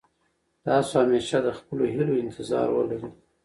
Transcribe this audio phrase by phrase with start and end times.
[0.65, 2.99] تاسو همېشه د خپلو هيلو انتظار ولرئ.